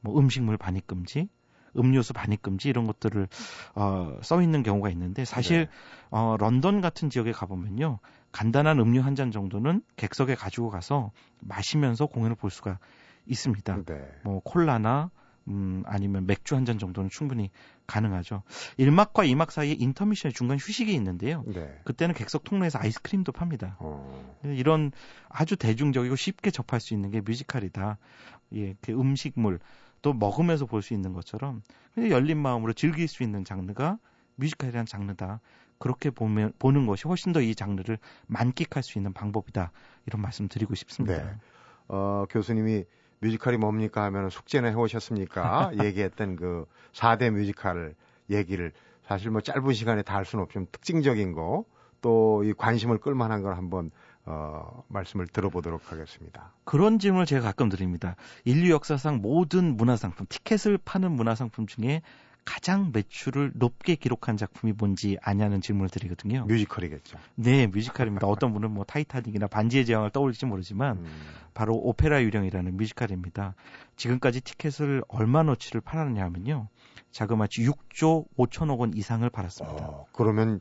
[0.00, 1.28] 뭐 음식물 반입 금지,
[1.76, 3.28] 음료수 반입 금지 이런 것들을
[3.74, 5.70] 어, 써 있는 경우가 있는데 사실 네.
[6.10, 7.98] 어, 런던 같은 지역에 가보면요
[8.32, 11.10] 간단한 음료 한 잔 정도는 객석에 가지고 가서
[11.40, 12.78] 마시면서 공연을 볼 수가
[13.26, 13.84] 있습니다.
[13.84, 14.08] 네.
[14.22, 15.10] 뭐 콜라나
[15.48, 17.50] 음, 아니면 맥주 한 잔 정도는 충분히
[17.86, 18.42] 가능하죠.
[18.78, 21.42] 1막과 2막 사이에 인터미션의 중간 휴식이 있는데요.
[21.46, 21.80] 네.
[21.84, 23.76] 그때는 객석 통로에서 아이스크림도 팝니다.
[23.80, 24.36] 어.
[24.44, 24.92] 이런
[25.30, 27.96] 아주 대중적이고 쉽게 접할 수 있는 게 뮤지컬이다.
[28.54, 29.58] 예, 그 음식물
[30.02, 31.62] 또 먹으면서 볼 수 있는 것처럼
[31.96, 33.98] 열린 마음으로 즐길 수 있는 장르가
[34.36, 35.40] 뮤지컬이라는 장르다.
[35.78, 39.70] 그렇게 보면 보는 것이 훨씬 더 이 장르를 만끽할 수 있는 방법이다.
[40.06, 41.22] 이런 말씀 드리고 싶습니다.
[41.24, 41.30] 네.
[41.88, 42.84] 어, 교수님이
[43.20, 45.72] 뮤지컬이 뭡니까 하면 숙제는 해오셨습니까?
[45.84, 47.94] 얘기했던 그 4대 뮤지컬
[48.30, 48.72] 얘기를
[49.06, 51.64] 사실 뭐 짧은 시간에 다 할 수는 없지만 특징적인 거
[52.00, 53.90] 또 이 관심을 끌만한 걸 한번
[54.24, 56.52] 어, 말씀을 들어보도록 하겠습니다.
[56.64, 58.14] 그런 질문을 제가 가끔 드립니다.
[58.44, 62.02] 인류 역사상 모든 문화상품, 티켓을 파는 문화상품 중에
[62.48, 66.46] 가장 매출을 높게 기록한 작품이 뭔지 아냐는 질문을 드리거든요.
[66.46, 67.18] 뮤지컬이겠죠.
[67.34, 68.26] 네, 뮤지컬입니다.
[68.26, 71.06] 어떤 분은 뭐 타이타닉이나 반지의 제왕을 떠올릴지 모르지만 음.
[71.52, 73.54] 바로 오페라 유령이라는 뮤지컬입니다.
[73.96, 76.68] 지금까지 티켓을 얼마너치를 팔았느냐 하면요.
[77.10, 79.84] 자그마치 6조 5천억 원 이상을 팔았습니다.
[79.86, 80.60] 어, 그러면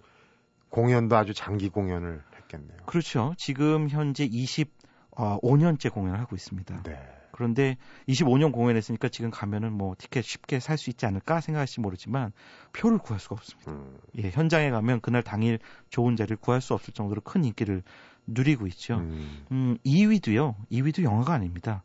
[0.68, 2.80] 공연도 아주 장기 공연을 했겠네요.
[2.86, 3.34] 그렇죠.
[3.38, 6.84] 지금 현재 25년째 어, 공연을 하고 있습니다.
[6.84, 7.00] 네.
[7.38, 7.78] 그런데
[8.10, 12.32] 25년 공연했으니까 지금 가면은 뭐 티켓 쉽게 살 수 있지 않을까 생각할지 모르지만
[12.74, 13.72] 표를 구할 수가 없습니다.
[13.72, 13.98] 음.
[14.18, 17.84] 예, 현장에 가면 그날 당일 좋은 자리를 구할 수 없을 정도로 큰 인기를
[18.26, 18.96] 누리고 있죠.
[18.96, 20.56] 음, 음 2위도요.
[20.72, 21.84] 2위도 영화가 아닙니다.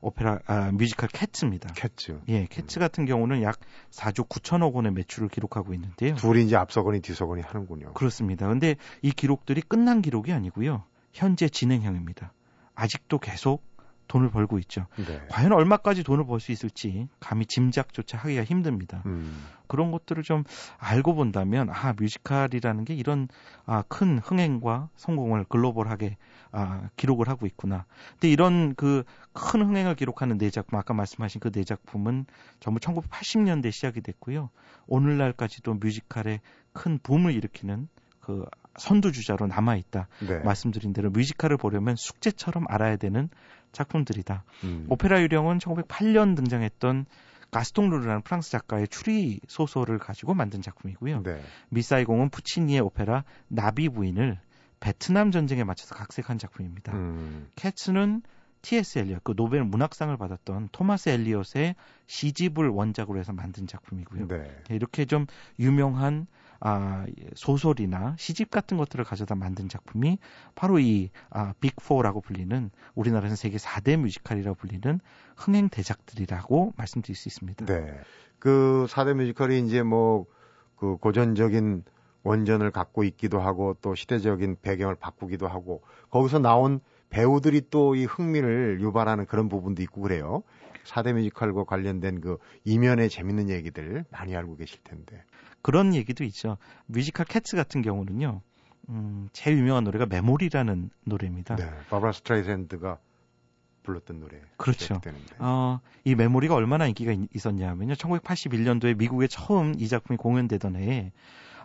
[0.00, 1.74] 오페라 아, 뮤지컬 캣츠입니다.
[1.74, 2.20] 캣츠.
[2.28, 2.80] 예, 캣츠 음.
[2.80, 3.58] 같은 경우는 약
[3.90, 6.14] 4조 9천억 원의 매출을 기록하고 있는데요.
[6.14, 7.92] 둘이 이제 앞서거니 뒤서거니 하는군요.
[7.92, 8.48] 그렇습니다.
[8.48, 10.84] 근데 이 기록들이 끝난 기록이 아니고요.
[11.12, 12.32] 현재 진행형입니다.
[12.74, 13.62] 아직도 계속
[14.08, 14.86] 돈을 벌고 있죠.
[14.96, 15.20] 네.
[15.30, 19.02] 과연 얼마까지 돈을 벌 수 있을지 감히 짐작조차 하기가 힘듭니다.
[19.06, 19.44] 음.
[19.66, 20.44] 그런 것들을 좀
[20.78, 23.28] 알고 본다면 아 뮤지컬이라는 게 이런
[23.64, 26.16] 아, 큰 흥행과 성공을 글로벌하게
[26.52, 27.84] 아, 기록을 하고 있구나.
[28.12, 29.02] 근데 이런 그
[29.36, 32.24] 큰 흥행을 기록하는 네 작품 아까 말씀하신 그 네 작품은
[32.58, 34.48] 전부 1980년대 시작이 됐고요.
[34.86, 36.40] 오늘날까지도 뮤지컬의
[36.72, 37.88] 큰 붐을 일으키는
[38.20, 38.44] 그
[38.78, 40.08] 선두주자로 남아 있다.
[40.26, 40.38] 네.
[40.40, 43.28] 말씀드린 대로 뮤지컬을 보려면 숙제처럼 알아야 되는
[43.76, 44.44] 작품들이다.
[44.64, 44.86] 음.
[44.88, 47.06] 오페라 유령은 1908년 등장했던
[47.50, 51.22] 가스통 루르라는 프랑스 작가의 추리 소설을 가지고 만든 작품이고요.
[51.22, 51.40] 네.
[51.68, 54.38] 미스 사이공은 푸치니의 오페라 나비 부인을
[54.80, 56.92] 베트남 전쟁에 맞춰서 각색한 작품입니다.
[56.92, 57.48] 음.
[57.56, 58.22] 캐츠는
[58.62, 58.98] T.S.
[58.98, 64.26] 엘리엇, 그 노벨 문학상을 받았던 토마스 엘리엇의 시집을 원작으로 해서 만든 작품이고요.
[64.26, 64.62] 네.
[64.70, 65.26] 이렇게 좀
[65.60, 66.26] 유명한
[66.60, 70.18] 아, 소설이나 시집 같은 것들을 가져다 만든 작품이
[70.54, 75.00] 바로 이 아, 빅4라고 불리는 우리나라에서 세계 4대 뮤지컬이라고 불리는
[75.36, 77.66] 흥행 대작들이라고 말씀드릴 수 있습니다.
[77.66, 77.98] 네.
[78.38, 80.26] 그 4대 뮤지컬이 이제 뭐
[80.76, 81.84] 그 고전적인
[82.22, 88.80] 원전을 갖고 있기도 하고 또 시대적인 배경을 바꾸기도 하고 거기서 나온 배우들이 또 이 흥미를
[88.80, 90.42] 유발하는 그런 부분도 있고 그래요.
[90.84, 95.24] 4대 뮤지컬과 관련된 그 이면의 재밌는 얘기들 많이 알고 계실 텐데.
[95.66, 96.58] 그런 얘기도 있죠.
[96.86, 98.40] 뮤지컬 캣츠 같은 경우는요.
[98.88, 101.56] 음, 제일 유명한 노래가 메모리라는 노래입니다.
[101.56, 102.98] 네, 바브라 스트라이샌드가
[103.82, 104.40] 불렀던 노래.
[104.58, 105.00] 그렇죠.
[105.40, 107.94] 어, 이 메모리가 얼마나 인기가 있었냐면요.
[107.94, 111.10] 1981년도에 미국에 처음 이 작품이 공연되던 해에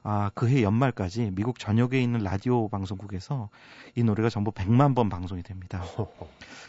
[0.01, 3.49] 아, 그해 연말까지 미국 전역에 있는 라디오 방송국에서
[3.93, 5.83] 이 노래가 전부 100만 번 방송이 됩니다.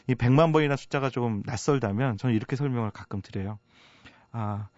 [0.07, 3.59] 이 100만 번이라는 숫자가 좀 낯설다면 저는 이렇게 설명을 가끔 드려요.
[4.33, 4.69] 아,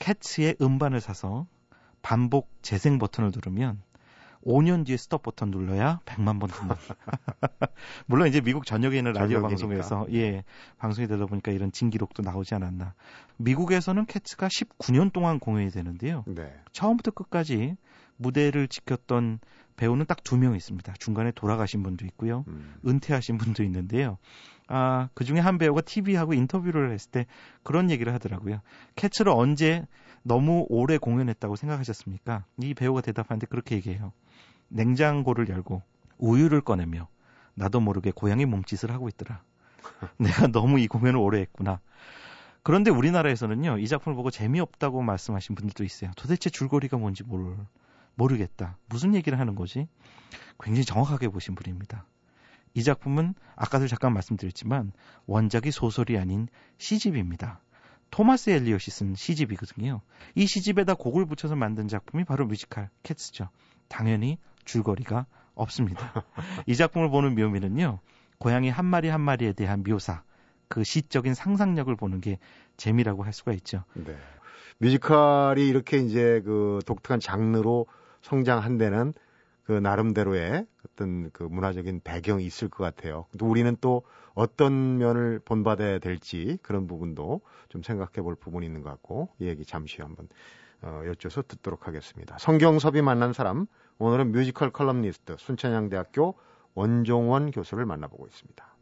[0.00, 1.46] 캣츠의 음반을 사서
[2.08, 3.82] 반복 재생 버튼을 누르면
[4.42, 6.74] 5년 뒤에 스톱 버튼 눌러야 100만 번 듣는.
[8.06, 10.42] 물론 이제 미국 전역에 있는 라디오 방송에서 예
[10.78, 12.94] 방송이 되다 보니까 이런 진기록도 나오지 않았나.
[13.36, 16.24] 미국에서는 캐츠가 19년 동안 공연이 되는데요.
[16.28, 16.50] 네.
[16.72, 17.76] 처음부터 끝까지
[18.16, 19.40] 무대를 지켰던
[19.76, 20.94] 배우는 딱 두 명 있습니다.
[20.98, 22.46] 중간에 돌아가신 분도 있고요.
[22.48, 22.74] 음.
[22.86, 24.16] 은퇴하신 분도 있는데요.
[24.66, 27.26] 아, 그 중에 한 배우가 TV하고 인터뷰를 했을 때
[27.62, 28.62] 그런 얘기를 하더라고요.
[28.96, 29.86] 캐츠를 언제
[30.22, 32.44] 너무 오래 공연했다고 생각하셨습니까?
[32.62, 34.12] 이 배우가 대답하는데 그렇게 얘기해요.
[34.68, 35.82] 냉장고를 열고
[36.18, 37.08] 우유를 꺼내며
[37.54, 39.42] 나도 모르게 고양이 몸짓을 하고 있더라.
[40.18, 41.80] 내가 너무 이 공연을 오래 했구나.
[42.62, 46.10] 그런데 우리나라에서는요, 이 작품을 보고 재미없다고 말씀하신 분들도 있어요.
[46.16, 47.56] 도대체 줄거리가 뭔지 모르,
[48.14, 48.76] 모르겠다.
[48.88, 49.88] 무슨 얘기를 하는 거지?
[50.60, 52.04] 굉장히 정확하게 보신 분입니다.
[52.74, 54.92] 이 작품은 아까도 잠깐 말씀드렸지만
[55.26, 57.60] 원작이 소설이 아닌 시집입니다.
[58.10, 60.00] 토마스 엘리엇이 쓴 시집이거든요.
[60.34, 63.48] 이 시집에다 곡을 붙여서 만든 작품이 바로 뮤지컬 캣츠죠.
[63.88, 66.24] 당연히 줄거리가 없습니다.
[66.66, 68.00] 이 작품을 보는 묘미는요.
[68.38, 70.22] 고양이 한 마리 한 마리에 대한 묘사,
[70.68, 72.38] 그 시적인 상상력을 보는 게
[72.76, 73.84] 재미라고 할 수가 있죠.
[73.94, 74.16] 네.
[74.78, 77.86] 뮤지컬이 이렇게 이제 그 독특한 장르로
[78.22, 79.14] 성장한 데는
[79.68, 83.26] 그 나름대로의 어떤 그 문화적인 배경이 있을 것 같아요.
[83.38, 84.02] 또 우리는 또
[84.32, 89.66] 어떤 면을 본받아야 될지 그런 부분도 좀 생각해 볼 부분이 있는 것 같고 이 얘기
[89.66, 90.26] 잠시 한번
[90.80, 92.38] 어, 여쭤서 듣도록 하겠습니다.
[92.38, 93.66] 성경섭이 만난 사람
[93.98, 96.34] 오늘은 뮤지컬 컬럼니스트 순천향대학교
[96.72, 98.74] 원종원 교수를 만나보고 있습니다.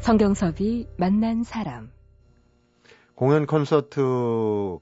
[0.00, 1.93] 성경섭이 만난 사람
[3.14, 4.78] 공연 콘서트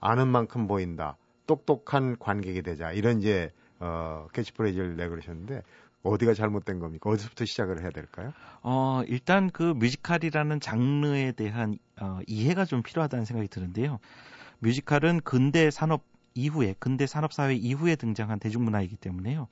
[0.00, 1.16] 아는 만큼 보인다.
[1.46, 2.92] 똑똑한 관객이 되자.
[2.92, 5.62] 이런 이제 어 캐치프레이즈를 내걸으셨는데
[6.02, 7.10] 어디가 잘못된 겁니까?
[7.10, 8.32] 어디서부터 시작을 해야 될까요?
[8.62, 14.00] 어, 일단 그 뮤지컬이라는 장르에 대한 어, 이해가 좀 필요하다는 생각이 드는데요.
[14.58, 19.48] 뮤지컬은 근대 산업 이후에 근대 산업 사회 이후에 등장한 대중문화이기 때문에요.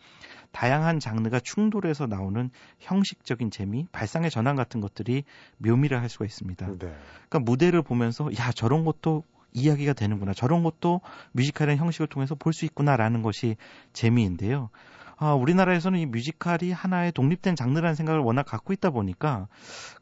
[0.52, 5.24] 다양한 장르가 충돌해서 나오는 형식적인 재미, 발상의 전환 같은 것들이
[5.58, 6.66] 묘미를 할 수가 있습니다.
[6.66, 6.76] 네.
[6.78, 10.32] 그러니까 무대를 보면서 야 저런 것도 이야기가 되는구나.
[10.32, 11.00] 저런 것도
[11.32, 13.56] 뮤지컬의 형식을 통해서 볼 수 있구나라는 것이
[13.92, 14.70] 재미인데요.
[15.16, 19.48] 아, 우리나라에서는 이 뮤지컬이 하나의 독립된 장르라는 생각을 워낙 갖고 있다 보니까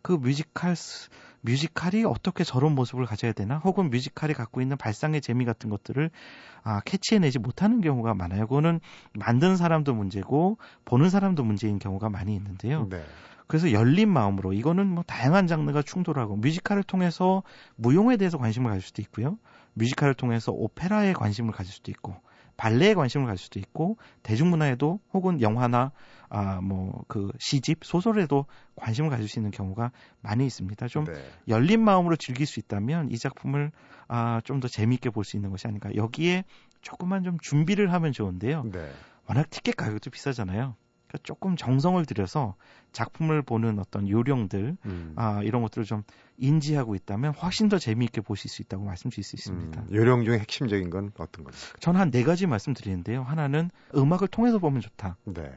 [0.01, 0.77] 그 뮤지컬
[1.43, 6.11] 뮤지컬이 어떻게 저런 모습을 가져야 되나 혹은 뮤지컬이 갖고 있는 발상의 재미 같은 것들을
[6.63, 8.47] 아, 캐치해내지 못하는 경우가 많아요.
[8.47, 8.81] 그거는
[9.15, 12.89] 만든 사람도 문제고 보는 사람도 문제인 경우가 많이 있는데요.
[12.91, 13.03] 네.
[13.47, 17.43] 그래서 열린 마음으로 이거는 뭐 다양한 장르가 충돌하고 뮤지컬을 통해서
[17.77, 19.39] 무용에 대해서 관심을 가질 수도 있고요.
[19.73, 22.17] 뮤지컬을 통해서 오페라에 관심을 가질 수도 있고
[22.59, 25.93] 발레에 관심을 가질 수도 있고 대중문화에도 혹은 영화나
[26.29, 28.45] 아 뭐 그 시집 소설에도
[28.77, 30.89] 관심을 가질 수 있는 경우가 많이 있습니다.
[30.89, 31.15] 좀 네.
[31.49, 33.73] 열린 마음으로 즐길 수 있다면 이 작품을
[34.09, 35.89] 아 좀 더 재미있게 볼 수 있는 것이 아닌가.
[35.95, 36.45] 여기에
[36.83, 38.65] 조금만 좀 준비를 하면 좋은데요.
[38.71, 38.93] 네.
[39.27, 40.75] 워낙 티켓 가격도 비싸잖아요.
[41.09, 42.55] 그러니까 조금 정성을 들여서
[42.93, 45.13] 작품을 보는 어떤 요령들 음.
[45.17, 46.03] 아, 이런 것들을 좀
[46.37, 49.81] 인지하고 있다면 훨씬 더 재미있게 보실 수 있다고 말씀드릴 수 있습니다.
[49.81, 51.67] 음, 요령 중에 핵심적인 건 어떤 겁니까?
[51.81, 53.23] 저는 한 네 가지 말씀드리는데요.
[53.23, 55.17] 하나는 음악을 통해서 보면 좋다.
[55.25, 55.51] 네.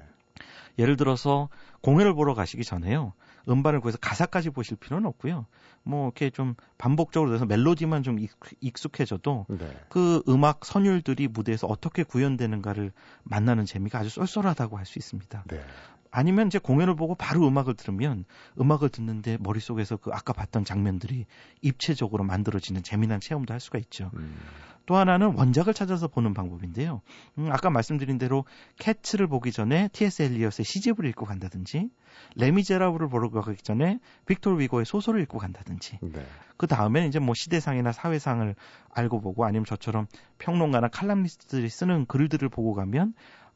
[0.80, 1.50] 예를 들어서
[1.82, 3.14] 공연을 보러 가시기 전에요.
[3.50, 5.46] 음반을 구해서 가사까지 보실 필요는 없고요.
[5.84, 8.18] 뭐 이렇게 좀 반복적으로 돼서 멜로디만 좀
[8.60, 9.80] 익숙해져도 네.
[9.90, 12.92] 그 음악 선율들이 무대에서 어떻게 구현되는가를
[13.24, 15.44] 만나는 재미가 아주 쏠쏠하다고 할 수 있습니다.
[15.48, 15.64] 네.
[16.12, 18.26] 아니면 이제 공연을 보고 바로 음악을 들으면
[18.60, 21.26] 음악을 듣는데 머릿속에서 그 아까 봤던 장면들이
[21.62, 24.12] 입체적으로 만들어지는 재미난 체험도 할 수가 있죠.
[24.16, 24.38] 음.
[24.86, 27.02] 또 하나는 원작을 찾아서 보는 방법인데요.
[27.38, 28.46] 음, 아까 말씀드린 대로
[28.80, 30.24] 캐츠를 보기 전에 T.S.
[30.24, 31.90] 엘리엇의 시집을 읽고 간다든지
[32.36, 36.26] 레미제라블을 보러 가기 전에 빅토르 위고의 소설을 읽고 간다든지 네.
[36.58, 38.54] 그 다음에 이제 뭐 시대상이나 사회상을
[38.94, 40.08] 알고 보고 아니면 저처럼
[40.40, 43.14] 평론가나 칼럼니스트들이 쓰는 글들을 보고 가면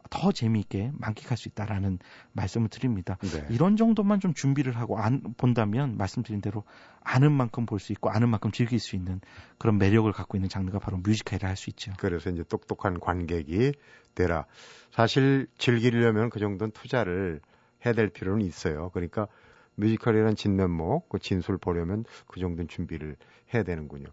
[0.10, 2.00] 더 재미있게 만끽할 수 있다라는
[2.34, 3.18] 말씀을 드립니다.
[3.22, 3.46] 네.
[3.50, 6.64] 이런 정도만 좀 준비를 하고 안, 본다면 말씀드린 대로
[7.04, 9.22] 아는 만큼 볼 수 있고 아는 만큼 즐길 수 있는
[9.58, 11.94] 그런 매력을 갖고 있는 장르가 바로 뮤지컬이라 할 수 있죠.
[11.98, 13.74] 그래서 이제 똑똑한 관객이
[14.16, 14.46] 되라.
[14.92, 17.42] 사실 즐기려면 그 정도는 투자를
[17.86, 18.90] 해야 될 필요는 있어요.
[18.94, 19.28] 그러니까
[19.76, 23.18] 뮤지컬이라는 진면목, 그 진술 보려면 그 정도는 준비를
[23.54, 24.08] 해야 되는군요.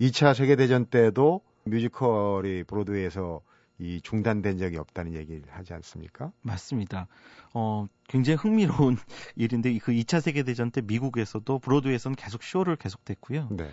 [0.00, 3.40] 2차 세계대전 때도 뮤지컬이 브로드웨이에서
[3.78, 6.32] 이 중단된 적이 없다는 얘기를 하지 않습니까?
[6.42, 7.08] 맞습니다.
[7.52, 8.96] 어, 굉장히 흥미로운
[9.36, 13.48] 일인데 그 2차 세계 대전 때 미국에서도 브로드웨이에서는 계속 쇼를 계속됐고요.
[13.50, 13.70] 네.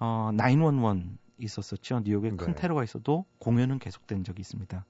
[0.00, 2.00] 어, 911 있었었죠.
[2.04, 2.54] 뉴욕에 큰 네.
[2.54, 4.84] 테러가 있어도 공연은 계속된 적이 있습니다.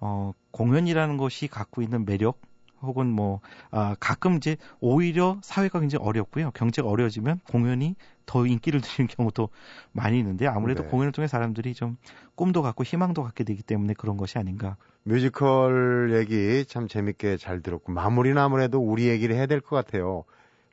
[0.00, 2.40] 어, 공연이라는 것이 갖고 있는 매력
[2.82, 6.50] 혹은 뭐 아, 가끔 이제 오히려 사회가 굉장히 어렵고요.
[6.52, 9.48] 경제가 어려워지면 공연이 더 인기를 드리는 경우도
[9.92, 10.88] 많이 있는데 아무래도 네.
[10.88, 11.96] 공연을 통해 사람들이 좀
[12.34, 14.76] 꿈도 갖고 희망도 갖게 되기 때문에 그런 것이 아닌가.
[15.04, 20.24] 뮤지컬 얘기 참 재밌게 잘 들었고 마무리는 아무래도 우리 얘기를 해야 될 것 같아요.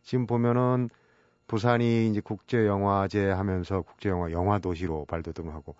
[0.03, 0.89] 지금 보면은
[1.47, 5.75] 부산이 이제 국제 영화제 하면서 국제 영화 영화 도시로 발돋움하고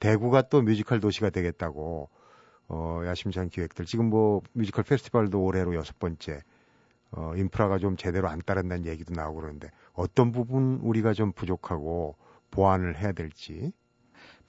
[0.00, 2.10] 대구가 또 뮤지컬 도시가 되겠다고
[2.70, 6.40] 어 야심찬 기획들 지금 뭐 뮤지컬 페스티벌도 올해로 여섯 번째
[7.12, 12.16] 어, 인프라가 좀 제대로 안 따른다는 얘기도 나오고 그러는데 어떤 부분 우리가 좀 부족하고
[12.50, 13.72] 보완을 해야 될지.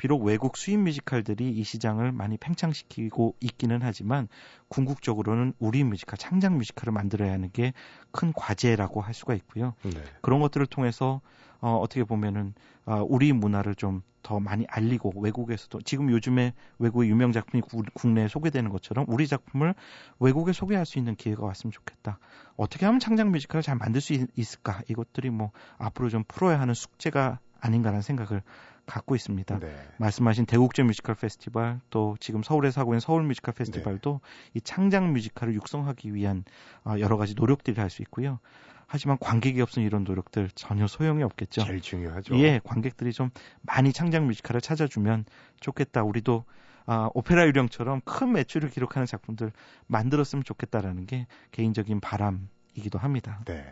[0.02, 4.28] 비록 외국 수입 뮤지컬들이 이 시장을 많이 팽창시키고 있기는 하지만
[4.68, 7.74] 궁극적으로는 우리 뮤지컬, 창작 뮤지컬을 만들어야 하는 게
[8.12, 9.76] 큰 과제라고 할 수가 있고요.
[9.84, 9.92] 네.
[10.22, 11.22] 그런 것들을 통해서
[11.60, 17.32] 어, 어떻게 보면은 어, 우리 문화를 좀 더 많이 알리고 외국에서도 지금 요즘에 외국의 유명
[17.32, 19.74] 작품이 구, 국내에 소개되는 것처럼 우리 작품을
[20.20, 22.20] 외국에 소개할 수 있는 기회가 왔으면 좋겠다.
[22.56, 26.74] 어떻게 하면 창작 뮤지컬을 잘 만들 수 있, 을까 이것들이 뭐 앞으로 좀 풀어야 하는
[26.74, 28.44] 숙제가 아닌가라는 생각을
[28.86, 29.60] 갖고 있습니다.
[29.60, 29.74] 네.
[29.98, 34.52] 말씀하신 대구 국제 뮤지컬 페스티벌 또 지금 서울에서 하고 있는 서울 뮤지컬 페스티벌도 네.
[34.56, 36.44] 이 창작 뮤지컬을 육성하기 위한
[36.84, 38.40] 어, 여러 가지 노력들을 할 수 있고요.
[38.88, 41.64] 하지만 관객이 없으면 이런 노력들 전혀 소용이 없겠죠.
[41.64, 42.38] 제일 중요하죠.
[42.40, 43.30] 예, 관객들이 좀
[43.62, 45.26] 많이 창작 뮤지컬을 찾아주면
[45.62, 46.04] 좋겠다.
[46.04, 46.44] 우리도
[46.86, 49.54] 아, 오페라 유령처럼 큰 매출을 기록하는 작품들
[49.88, 53.42] 만들었으면 좋겠다라는 게 개인적인 바람이기도 합니다.
[53.46, 53.66] 네.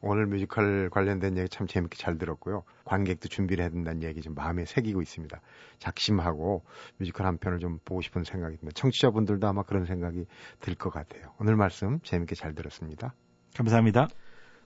[0.00, 2.62] 오늘 뮤지컬 관련된 얘기 참 재밌게 잘 들었고요.
[2.84, 5.40] 관객도 준비를 해야 된다는 얘기 좀 마음에 새기고 있습니다.
[5.78, 6.64] 작심하고
[6.98, 8.74] 뮤지컬 한 편을 좀 보고 싶은 생각이 듭니다.
[8.80, 10.26] 청취자분들도 아마 그런 생각이
[10.60, 11.32] 들 것 같아요.
[11.40, 13.12] 오늘 말씀 재밌게 잘 들었습니다.
[13.56, 14.08] 감사합니다.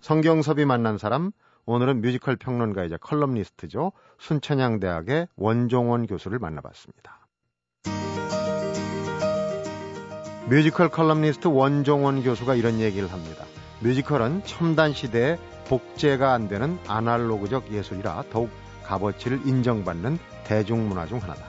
[0.00, 1.30] 성경섭이 만난 사람,
[1.64, 3.92] 오늘은 뮤지컬 평론가이자 컬럼니스트죠.
[4.18, 7.26] 순천향대학의 원종원 교수를 만나봤습니다.
[10.50, 13.46] 뮤지컬 컬럼니스트 원종원 교수가 이런 얘기를 합니다.
[13.82, 18.50] 뮤지컬은 첨단 시대에 복제가 안 되는 아날로그적 예술이라 더욱
[18.84, 21.44] 값어치를 인정받는 대중문화 중 하나다.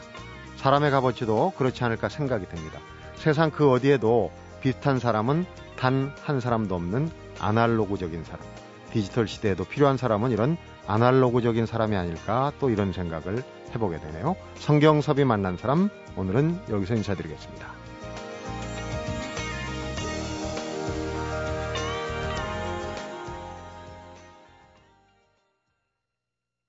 [0.57, 2.79] 사람의 값어치도 그렇지 않을까 생각이 듭니다.
[3.15, 5.45] 세상 그 어디에도 비슷한 사람은
[5.77, 8.45] 단 한 사람도 없는 아날로그적인 사람.
[8.91, 10.55] 디지털 시대에도 필요한 사람은 이런
[10.87, 13.43] 아날로그적인 사람이 아닐까 또 이런 생각을
[13.75, 14.35] 해보게 되네요.
[14.55, 17.72] 성경섭이 만난 사람 오늘은 여기서 인사드리겠습니다.